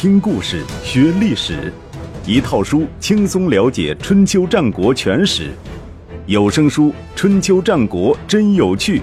[0.00, 1.70] 听故事学历史，
[2.26, 5.50] 一套书轻松了解春秋战国全史。
[6.24, 9.00] 有声书《春秋战国真有趣》，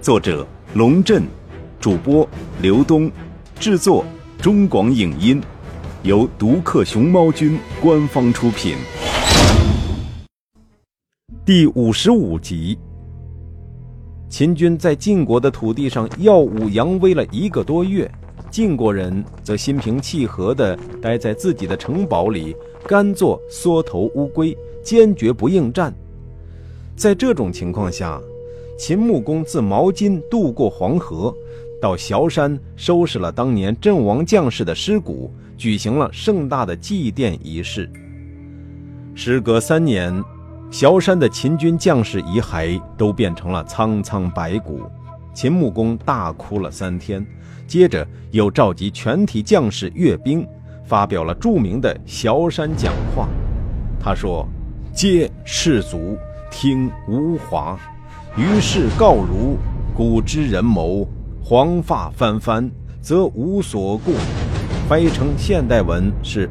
[0.00, 1.24] 作者龙震，
[1.80, 2.24] 主播
[2.62, 3.10] 刘东，
[3.58, 4.04] 制作
[4.40, 5.42] 中广影音，
[6.04, 8.76] 由独克熊猫君官方出品。
[11.44, 12.78] 第五十五集。
[14.28, 18.08] 秦军在晋国的土地上耀武扬威了一个多月，
[18.56, 22.56] 晋国人则心平气和地待在自己的城堡里，
[22.86, 25.94] 甘做缩头乌龟，坚决不应战。
[26.96, 28.18] 在这种情况下，
[28.78, 31.34] 秦穆公自毛巾渡过黄河，
[31.82, 37.86] 到崤山收拾了当年阵亡将士的尸骨，举行了盛大的祭奠仪式。
[39.14, 40.24] 时隔三年。
[40.70, 44.80] 崤山的秦军将士遗骸都变成了苍苍白骨，
[45.34, 47.24] 秦穆公大哭了三天，
[47.66, 50.46] 接着又召集全体将士阅兵，
[50.84, 53.28] 发表了著名的崤山讲话。
[54.00, 54.46] 他说
[54.94, 56.16] ：“皆士卒，
[56.50, 57.78] 听吾华。
[58.36, 59.56] 于是告如：
[59.94, 61.06] 古之人谋，
[61.42, 64.12] 黄发翻翻，则无所顾。”
[64.88, 66.48] 翻译成现代文是：“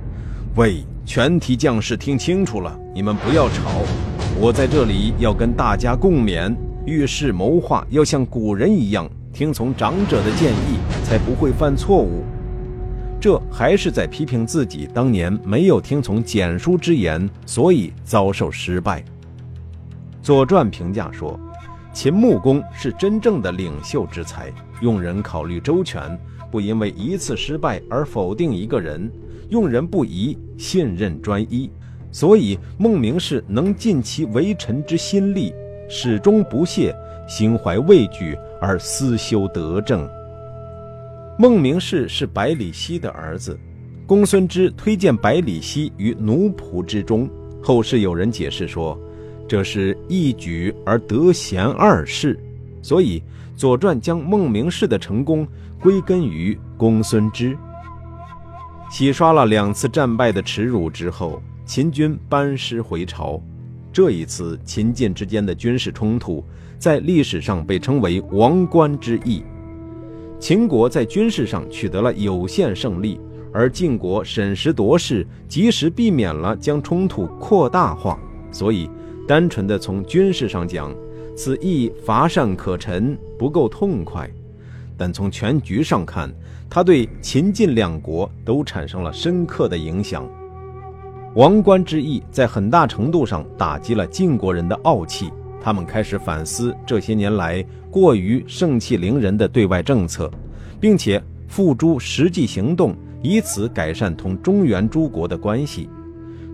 [0.58, 3.82] 喂，全体将士听清楚了，你们不要吵。”
[4.38, 6.54] 我在这里要跟大家共勉，
[6.86, 12.24] 遇事谋划要像古人一样，听从长者的建议，才不会犯错误。
[13.22, 19.02] 这还是在批评自己当年没有听从简书之言，所以遭受失败。
[20.22, 21.40] 《左传》评价说
[21.94, 26.02] ：“秦穆公是真正的领袖之才，用人考虑周全，
[26.52, 29.10] 不因为一次失败而否定一个人，
[29.50, 31.70] 用人不疑，信任专一。”
[32.12, 35.54] 所以，孟明氏能尽其为臣之心力，
[35.90, 36.96] 始终不懈，
[37.28, 40.08] 心怀畏惧而思修德政。
[41.38, 43.60] 孟明氏是百里奚的儿子，
[44.08, 47.30] 公孙支推荐百里奚于奴仆之中。
[47.62, 48.98] 后世有人解释说，
[49.46, 52.40] 这是一举而得贤二世。
[52.82, 53.20] 所以，
[53.58, 55.46] 《左传》将孟明氏的成功
[55.82, 57.58] 归根于公孙支。
[58.90, 61.42] 洗刷了两次战败的耻辱之后。
[61.66, 63.42] 秦军班师回朝，
[63.92, 66.46] 这一次秦晋之间的军事冲突，
[66.78, 69.42] 在历史上被称为王冠之役。
[70.46, 73.20] 秦国在军事上取得了有限胜利，
[73.52, 78.20] 而晋国审时度势，及时避免了将冲突扩大化。
[78.52, 78.88] 所以，
[79.28, 80.94] 单纯的从军事上讲，
[81.36, 84.28] 此役乏善可陈，不够痛快；
[84.96, 86.32] 但从全局上看，
[86.70, 90.30] 它对秦晋两国都产生了深刻的影响。
[91.34, 95.32] 王冠之役在很大程度上打击了晋国人的傲气，
[95.66, 100.30] 他们开始反思这些年来过于盛气凌人的对外政策，
[100.80, 105.90] 并且付诸实际行动，以此改善同中原诸国的关系。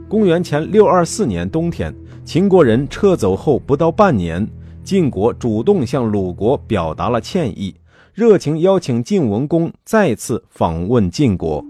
[0.07, 4.47] 公元前六二四年冬天，秦国人撤走后不到半年，
[4.81, 7.75] 晋国主动向鲁国表达了歉意，
[8.13, 11.61] 热情邀请晋文公再次访问晋国。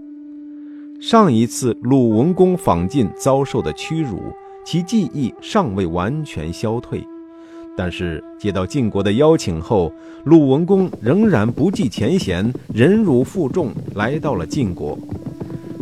[1.00, 4.20] 上一次鲁文公访晋遭受的屈辱，
[4.64, 7.04] 其记忆尚未完全消退。
[7.76, 9.92] 但是接到晋国的邀请后，
[10.24, 14.98] 鲁文公仍然不计前嫌，忍辱负重来到了晋国。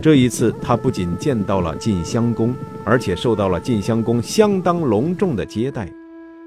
[0.03, 5.89] 这一次，他不仅见到了晋襄公，而且受到了晋襄公相当隆重的接待。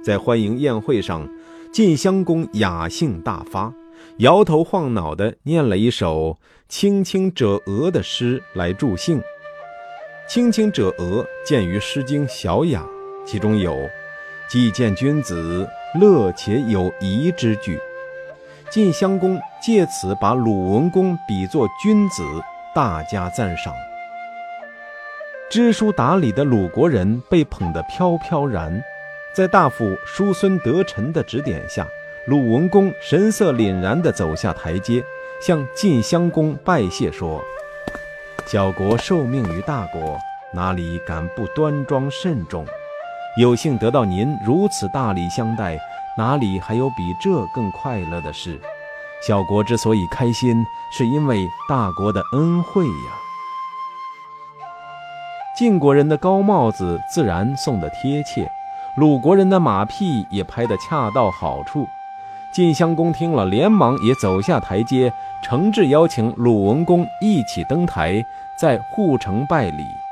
[0.04, 1.28] 在欢迎宴会上，
[1.72, 3.72] 晋襄公雅兴大发。
[4.18, 6.38] 摇头晃脑地念了一首
[6.68, 9.22] “青青者鹅”的诗来助兴。
[10.28, 12.82] “青青者鹅”见于《诗经·小雅》，
[13.26, 13.76] 其中有
[14.54, 15.68] “既见君子，
[16.00, 17.80] 乐且有仪”之句。
[18.70, 22.24] 晋襄公借此把鲁文公比作君子，
[22.72, 23.74] 大加赞赏。
[25.50, 28.80] 知书达理的鲁国人被捧得飘飘然，
[29.34, 31.88] 在大夫叔孙得臣的指点下。
[32.28, 35.04] 鲁文公神色凛然地走下台阶，
[35.42, 37.44] 向晋襄公拜谢说
[38.46, 40.20] ：“小国受命于大国，
[40.54, 42.64] 哪里敢不端庄慎重？
[43.36, 45.76] 有幸得到您如此大礼相待，
[46.16, 48.62] 哪里还有比这更快乐的事？
[49.28, 53.12] 小国之所以开心，是因为大国的恩惠呀。”
[55.58, 58.48] 晋国人的高帽子自然送得贴切，
[58.98, 61.88] 鲁国人的马屁也拍得恰到好处。
[62.52, 68.24] 晋襄公听了，连忙也走下台阶，诚挚邀请鲁文公一起登台，
[68.56, 70.03] 在护城拜礼。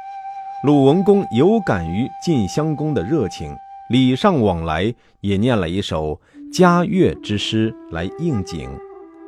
[0.63, 3.57] 鲁文公有感于晋襄公的热情，
[3.89, 6.21] 礼尚往来，也念了一首
[6.53, 8.69] 嘉乐之诗来应景，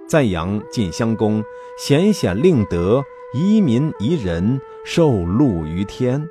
[0.07, 1.43] 赞扬晋襄公
[1.79, 3.03] 贤显令德，
[3.33, 6.23] 移民宜人，受禄于天。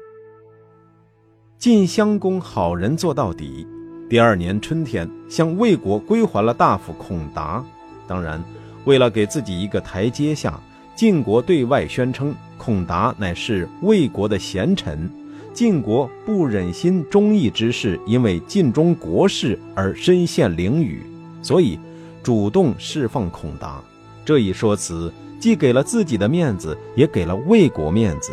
[1.59, 3.67] 晋襄公好人做到底。
[4.09, 7.65] 第二年春天，向魏国归还了大夫孔达。
[8.07, 8.41] 当然，
[8.85, 10.61] 为了给自己一个台阶下，
[10.95, 12.33] 晋国对外宣称
[12.65, 15.11] 孔达乃是魏国的贤臣。
[15.53, 21.01] 晋国不忍心忠义之士因为晋中国事而身陷囹圄，
[21.43, 21.77] 所以
[22.23, 23.83] 主动释放孔达。
[24.25, 28.33] 这一说辞既给了自己的面子，也给了魏国面子。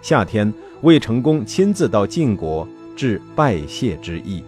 [0.00, 0.50] 夏天，
[0.80, 2.66] 魏成功亲自到晋国
[2.96, 4.42] 致拜谢之意。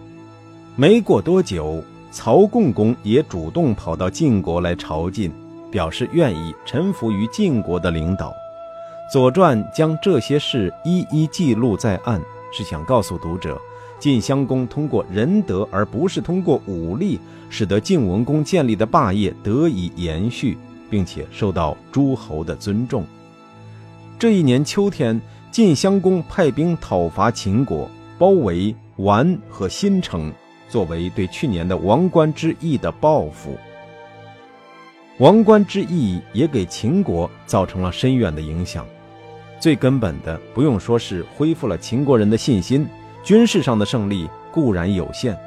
[0.75, 5.29] 没过多久，曹共公也主动跑到晋国来朝觐，
[5.69, 8.29] 表示愿意臣服于晋国的领导。
[9.11, 13.59] 《左传》将这些事一一记录在案，是想告诉读者，
[13.99, 17.19] 晋襄公通过仁德而不是通过武力，
[17.49, 20.57] 使得晋文公建立的霸业得以延续，
[20.89, 23.03] 并且受到诸侯的尊重。
[24.17, 25.19] 这一年秋天，
[25.51, 30.31] 晋襄公派兵讨伐秦国，包围宛和新城。
[30.69, 33.57] 作为对去年的王冠之役的报复，
[35.17, 38.85] 王冠之役也给秦国造成了深远的影响。
[39.61, 42.85] 最根本的，不用说是恢复了秦国人的信心。
[43.23, 45.37] 军事上的胜利固然有限，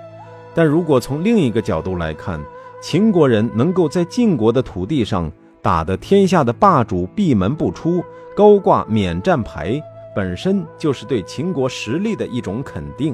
[0.55, 2.41] 但如果从另一个角度来看，
[2.81, 5.31] 秦国人能够在晋国的土地上
[5.61, 8.05] 打得天下的霸主闭门不出，
[8.37, 9.83] 高挂免战牌，
[10.15, 13.13] 本身就是对秦国实力的一种肯定。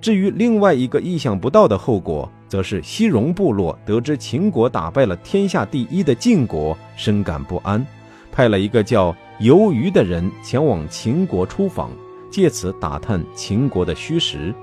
[0.00, 7.86] 至于另外一个意想不到的后果，则是西戎部落得知秦国打败了天下第一的晋国，深感不安，
[8.32, 11.90] 派了一个叫游鱼的人前往秦国出访，
[12.30, 14.54] 借此打探秦国的虚实。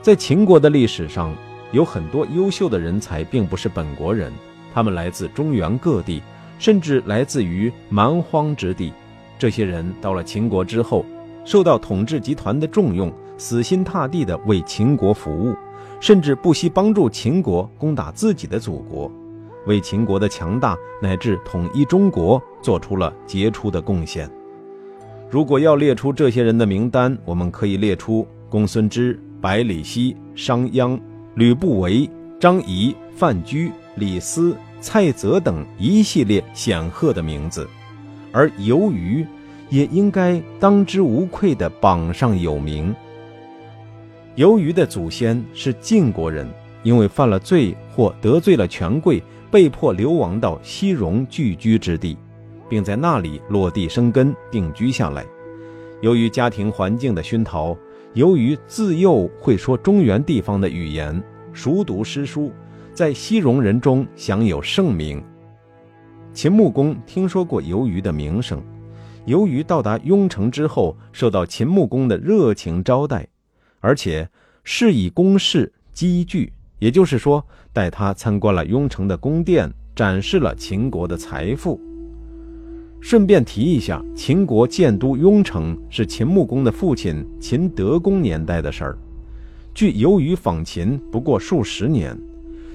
[0.00, 1.34] 在秦国的历史上，
[1.72, 4.32] 有很多优秀的人才并不是本国人，
[4.72, 6.22] 他们来自中原各地，
[6.56, 8.92] 甚至来自于蛮荒之地。
[9.40, 11.04] 这些人到了秦国之后，
[11.44, 13.12] 受到统治集团的重用。
[13.36, 15.56] 死心塌地地为秦国服务，
[15.98, 19.10] 甚至不惜帮助秦国攻打自己的祖国，
[19.66, 24.30] 为秦国的强大乃至统一中国做出了杰出的贡献。
[25.30, 31.00] 如果要列出这些人的名单，我们可以列出公孙支、百里奚、商鞅、
[31.34, 32.08] 吕不韦、
[32.38, 37.68] 张仪、范雎、李斯、蔡泽等一系列显赫的名字，
[38.30, 39.26] 而由于
[39.70, 42.94] 也应该当之无愧地榜上有名。
[44.36, 46.46] 由于的祖先是晋国人，
[46.82, 49.22] 因为犯了罪或得罪了权贵，
[49.54, 52.18] 被迫流亡到西戎聚居之地，
[52.68, 55.24] 并在那里落地生根定居下来。
[56.02, 57.78] 由于家庭环境的熏陶，
[58.14, 61.22] 由于自幼会说中原地方的语言，
[61.52, 62.50] 熟读诗书，
[62.92, 65.22] 在西戎人中享有盛名。
[66.32, 68.60] 秦穆公听说过由于的名声，
[69.24, 73.24] 由于到达雍城之后，受到秦穆公的热情招待。
[73.78, 74.28] 而且
[74.64, 76.52] 是以公事积聚，
[76.84, 77.42] 也就是说，
[77.72, 81.80] 带他参观了雍城的宫殿，展示了秦国的财富。
[83.00, 88.98] 顺便提一下，秦国建都雍城是秦穆公的父亲秦德公年代的事儿。
[89.72, 92.14] 据由于访秦不过数十年，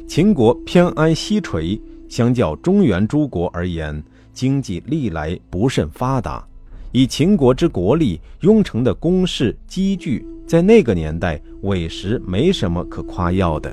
[0.08, 4.04] 秦国偏安西陲，相较中原诸国而言，
[4.34, 6.44] 经济历来不甚发达。
[6.92, 10.26] 以秦国之国力，雍城的宫室积聚。
[10.48, 13.72] 在那个年代，委实没什么可夸耀的。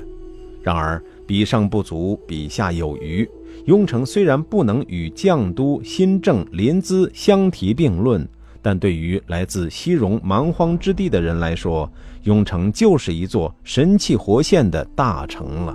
[0.67, 3.25] 然而，比上不足，比下有余。
[3.67, 8.27] 雍城虽然不能与绛都、新郑、临淄相提并论，
[8.61, 11.89] 但对于来自西戎蛮荒之地的人来说，
[12.23, 15.73] 雍城就是一座神气活现的大城了。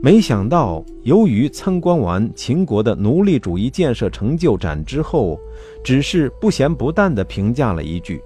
[0.00, 5.36] 没想到，由于参观完秦国的奴隶主义建设成就展之后，
[5.82, 8.20] 只是不咸不淡地评价了一句。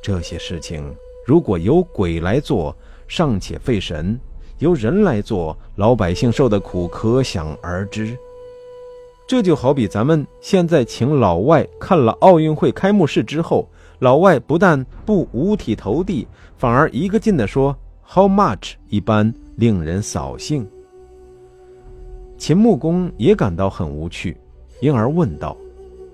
[0.00, 0.94] 这些事情
[1.26, 2.72] 如果由鬼来做，
[3.08, 4.18] 尚且费神；
[4.58, 8.16] 由人来做，老百姓受的苦可想而知。
[9.26, 20.66] 这就好比咱们现在请老外看了奥运会开幕式之后，老外不但不五体投地，反而一个劲地说 “How much” 一般，令人扫兴。
[22.38, 24.36] 秦穆公也感到很无趣，
[24.80, 25.56] 因而问道：“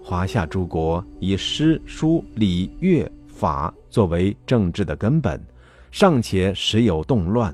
[0.02, 5.42] 华夏诸国以诗书礼乐。”法作为政治的根本，
[5.90, 7.52] 尚且时有动乱。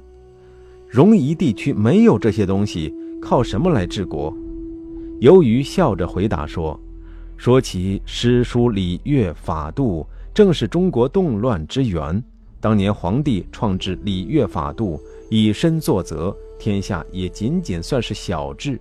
[0.91, 4.35] 戎夷地区没有这些东西，靠什么来治国？
[5.21, 6.81] 由于笑着回答说
[7.37, 12.23] ：“说起诗书礼乐法度，正是中国动乱之源。
[12.59, 18.81] 当年皇帝创制礼乐法度，以身作则，天下也仅仅算是小治。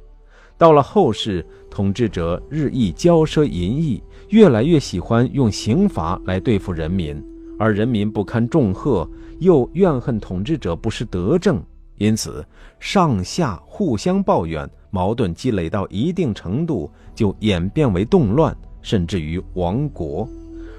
[0.57, 7.21] 到了后世，统治者日益骄奢淫逸，越来越喜欢用刑罚来对付人民，
[7.59, 9.07] 而人民不堪重荷，
[9.39, 11.61] 又怨恨统治者不施德政，
[11.97, 12.45] 因此
[12.79, 20.27] 上下互相抱怨，矛盾积累到一定程度，就演变为动乱，甚至于亡国。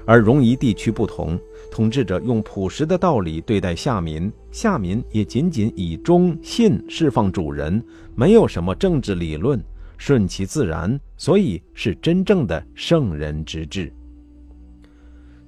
[0.05, 7.83] 而戎夷地区不同，统治者用朴实的道理对待下民，下民也仅仅以忠信释放主人，
[8.15, 9.61] 没有什么政治理论，
[9.97, 13.93] 顺其自然，所以是真正的圣人之治。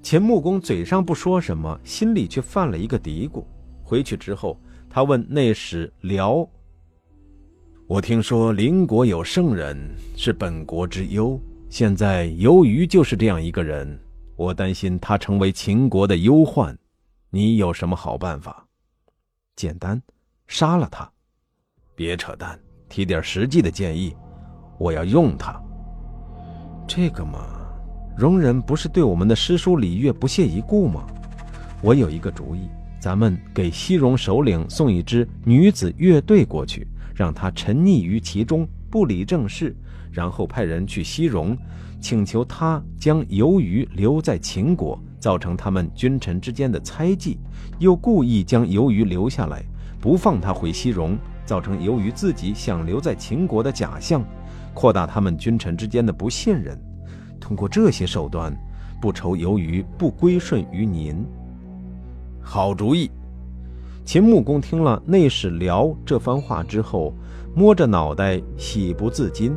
[0.04, 3.44] 秦穆公嘴上不说什么，心里却犯了一个嘀咕。
[3.84, 4.60] 回去之后，
[4.94, 6.46] 他问内史辽
[7.88, 9.78] ：“我听说邻国有圣人，
[10.18, 11.40] 是本国之忧。
[11.70, 13.98] 现在由于就是这样一个人。”
[14.36, 16.76] 我担心他成为秦国的忧患，
[17.30, 18.66] 你有什么好办法？
[19.56, 20.02] 简单，
[20.48, 21.10] 杀了他。
[21.96, 24.16] 别扯淡，提点实际的建议。
[24.80, 25.62] 我要用他。
[26.88, 27.46] 这个嘛，
[28.18, 31.06] 容人不是对我们的诗书礼乐不屑一顾吗？
[31.84, 32.68] 我有一个主意，
[33.02, 39.76] 咱们给西戎首领送一支女子乐队过去，让他沉溺于其中，不理政事，
[40.12, 41.58] 然后派人去西戎。
[42.00, 47.40] 请求他将由于留在秦国，造成他们君臣之间的猜忌；
[47.80, 49.64] 又故意将由于留下来，
[50.00, 54.24] 不放他回西戎，造成由于自己想留在秦国的假象，
[54.76, 56.80] 扩大他们君臣之间的不信任。
[57.40, 58.56] 通过这些手段，
[59.02, 61.26] 不愁由于不归顺于您。
[62.42, 63.10] 好主意。
[64.04, 67.14] 秦穆公听了内史辽这番话之后，
[67.56, 69.56] 摸着脑袋，喜不自禁。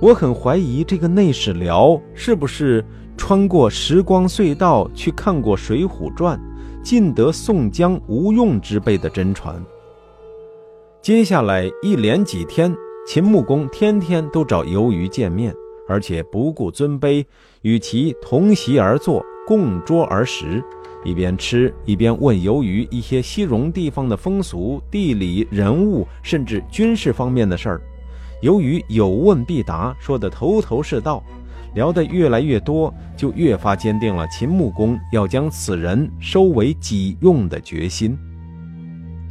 [0.00, 2.84] 我很怀疑这个内史辽是不是
[3.16, 6.36] 穿过时光隧道去看过《水浒传》，
[6.82, 9.64] 尽得宋江无用之辈的真传。
[11.00, 12.74] 接下来一连几天，
[13.06, 15.54] 秦穆公天天都找游鱼见面，
[15.88, 17.24] 而且不顾尊卑，
[17.62, 20.62] 与其同席而坐，共桌而食，
[21.04, 27.82] 一边吃一边问由于一些西戎地方的风俗、地理、人物，甚至军事方面的事儿。
[28.40, 31.22] 由于有问必答，说得头头是道，
[31.74, 38.16] 聊得越来越多，就越发坚定了秦穆公要将此人收为己用的决心。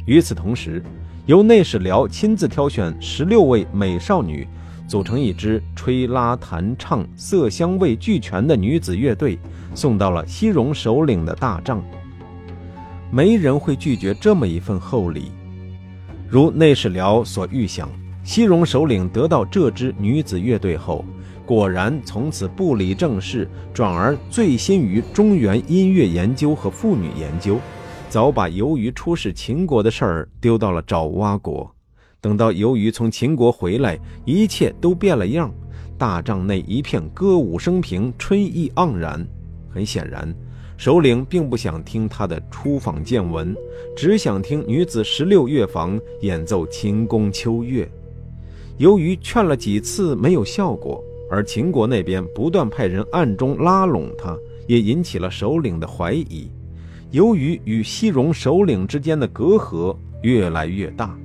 [0.06, 0.82] 与此同时，
[1.26, 4.46] 由内史辽亲自挑选十六位美少女，
[4.92, 9.38] 组成一支吹拉弹唱、色香味俱全的女子乐队，
[9.74, 11.82] 送到了西戎首领的大帐。
[13.10, 15.32] 没人会拒绝这么一份厚礼，
[16.28, 17.88] 如内史辽所预想。
[18.22, 21.02] 西戎首领得到这支女子乐队后，
[21.46, 27.58] 果然从此不理政事，转而醉心于中原音乐研究和妇女研究，
[28.10, 31.74] 早把由于出使秦国的事儿丢到了爪哇国。
[32.22, 35.52] 等到由于从秦国回来，一切都变了样，
[35.98, 39.26] 大帐内一片歌舞升平，春意盎然。
[39.68, 40.32] 很显然，
[40.76, 43.52] 首领并不想听他的出访见闻，
[43.96, 47.90] 只想听女子十六乐坊演奏秦宫秋月。
[48.78, 54.38] 由于劝了几次没有效果，而秦国那边不断派人暗中拉拢他，
[54.68, 56.48] 也引起了首领的怀疑。
[57.10, 61.18] 由于与西戎首领之间的隔阂越来越大，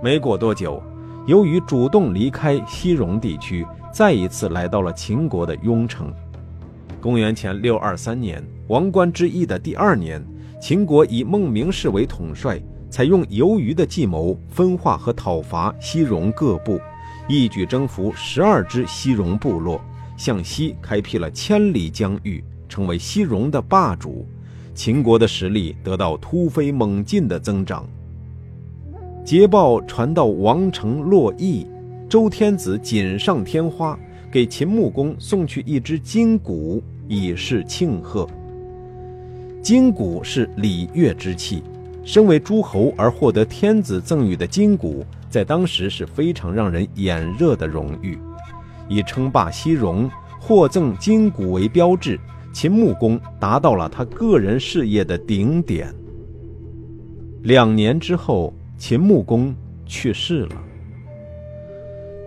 [0.00, 0.80] 没过多久，
[1.26, 6.12] 由于主动离开西戎地区，再一次来到了秦国的雍城。
[7.00, 10.24] 公元前六二三年，王冠之役的第二年，
[10.60, 12.60] 秦国以孟明氏为统帅。
[12.90, 16.80] 采用游鱼的计谋，分化和讨伐西戎各部，
[17.28, 19.78] 一举征服十二支西戎部落，
[20.16, 24.26] 向西开辟了千里疆域，成为西戎的霸主。
[24.74, 27.86] 秦国的实力得到突飞猛进的增长。
[29.28, 31.66] 捷报传到王城洛邑，
[32.08, 33.94] 周天子锦上添花，
[34.32, 38.26] 给秦穆公送去一只金鼓，以示庆贺。
[39.60, 41.62] 金鼓是礼乐之器。
[42.02, 48.18] 身为诸侯而获得天子赠予的金鼓，在当时是非常让人眼热的荣誉。
[48.88, 52.18] 以称霸西戎、获赠金鼓为标志，
[52.50, 55.94] 秦穆公达到了他个人事业的顶点。
[57.42, 59.52] 两年之后，秦穆公
[59.86, 60.56] 去世了。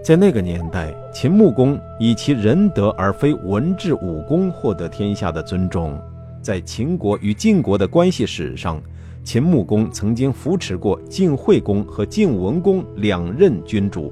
[0.03, 5.97] 在那个年代，秦穆公以其仁德而非文治武功获得天下的尊重，
[6.41, 8.81] 在秦国与晋国的关系史上。
[9.23, 14.11] 秦穆公曾经扶持过晋惠公和晋文公两任君主，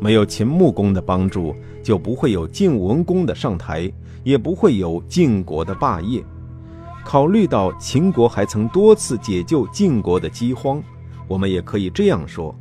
[0.00, 3.88] 没有秦穆公的帮助，就不会有晋文公的上台，
[4.24, 6.24] 也不会有晋国的霸业。
[7.04, 10.82] 考虑到秦国还曾多次解救晋国的饥荒，
[11.28, 12.54] 我们也可以这样说：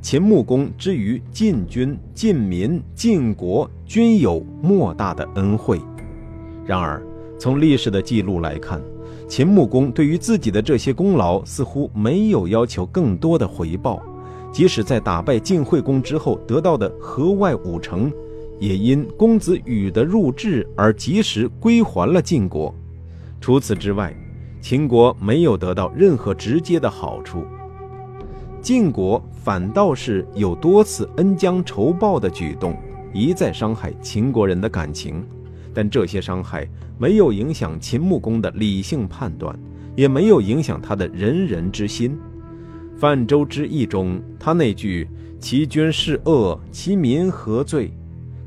[0.00, 5.80] 秦穆公之于晋军、晋民、晋国均有莫大的恩惠。
[6.64, 7.02] 然而，
[7.38, 8.80] 从历史的记录来看，
[9.26, 14.02] 秦穆公对于自己的这些功劳似乎没有要求更多的回报。
[14.52, 18.12] 即使在打败晋惠公之后得到的河外五城，
[18.58, 22.74] 也因公子羽的入质而及时归还了晋国。
[23.40, 24.14] 除此之外，
[24.60, 27.44] 秦国没有得到任何直接的好处。
[28.62, 32.76] 晋国反倒是有多次恩将仇报的举动，
[33.12, 35.24] 一再伤害秦国人的感情，
[35.72, 39.58] 但这些伤害没有影响秦穆公的理性判断，
[39.96, 42.18] 也没有影响他的仁人之心。
[42.98, 45.08] 泛舟之役中，他那句
[45.40, 47.90] “其君是恶，其民何罪”，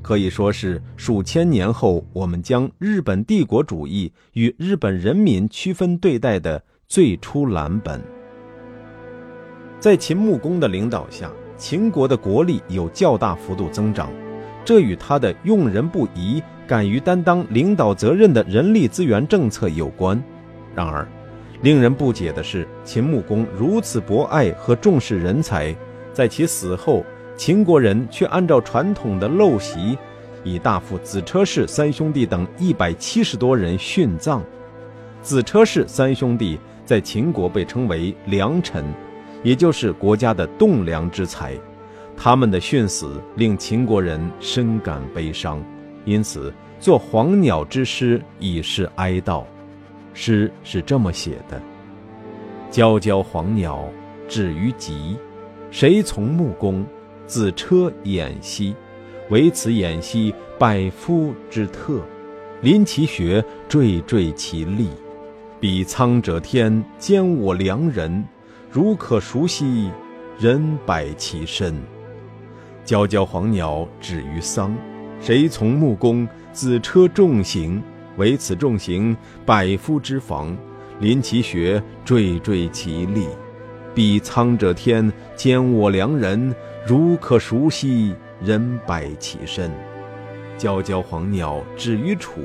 [0.04, 8.00] 可以说是数千年后我们将日本帝国主义与日本人民区分对待的最初蓝本。
[9.84, 14.10] 在秦穆公的领导下，秦国的国力有较大幅度增长，
[14.64, 20.24] 这与他的用人不疑、敢于担当领导责任的人力资源政策有关。
[20.74, 21.06] 然而，
[21.64, 25.76] 令人不解的是，秦穆公如此博爱和重视人才，
[26.14, 27.04] 在其死后，
[27.36, 29.98] 秦国人却按照传统的陋习，
[30.46, 34.42] 以大夫子车氏三兄弟等一百七十多人殉葬。
[35.22, 38.86] 子车氏三兄弟在秦国被称为良臣。
[39.44, 41.54] 也就是国家的栋梁之才，
[42.16, 45.62] 他们的殉死令秦国人深感悲伤，
[46.06, 49.44] 因此作黄鸟之诗以示哀悼。
[50.14, 51.62] 诗是这么写的
[52.72, 53.88] ：“皎皎黄鸟，
[54.28, 55.18] 止于棘。
[55.72, 56.86] 谁从穆公？
[57.26, 58.76] 子车偃息。
[59.30, 62.00] 唯此偃息，百夫之特。
[62.62, 64.90] 临其穴，惴惴其力。
[65.60, 68.24] 彼苍者天，兼我良人。”
[68.74, 69.92] 如可熟悉，
[70.40, 71.76] 人百其身。
[72.84, 74.76] 皎皎黄鸟，止于桑。
[75.22, 76.28] 谁从穆公？
[76.52, 77.80] 子车重行。
[78.18, 80.58] 唯此重行，百夫之防。
[81.00, 83.28] 临其穴，惴惴其力。
[83.94, 86.52] 彼苍者天，兼我良人。
[86.88, 89.70] 如可熟悉，人百其身。
[90.58, 92.42] 皎皎黄鸟，止于楚。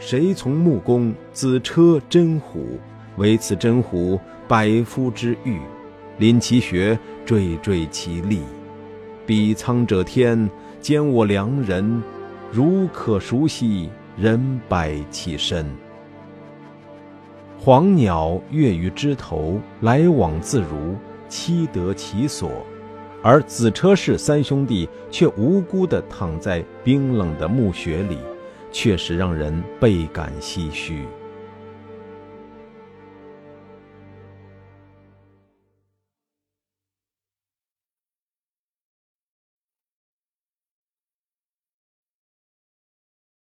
[0.00, 1.14] 谁从穆公？
[1.32, 2.80] 子车真虎。
[3.18, 4.18] 唯此真虎，
[4.50, 5.60] 百夫之欲。
[6.18, 8.40] 临其穴，惴惴其力。
[9.24, 12.02] 彼苍者天，兼我良人。
[12.50, 15.64] 如可熟悉，人百其身。
[17.60, 20.96] 黄鸟跃于枝头，来往自如，
[21.28, 22.48] 栖得其所；
[23.22, 28.18] 而子车氏三兄弟却无辜地躺在冰冷的墓穴里，
[28.72, 31.04] 确实让人倍感唏嘘。